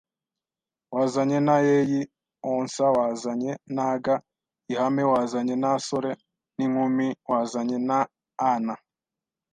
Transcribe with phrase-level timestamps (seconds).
[0.95, 2.01] wazanye n’ayeyi
[2.53, 6.11] onsa wazanye n’aga ’iihame wazanye n’asore
[6.55, 8.73] n’inkumi wazanye n’ana